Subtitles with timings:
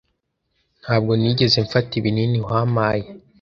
[0.81, 3.05] Ntabwo nigeze mfata ibinini wampaye.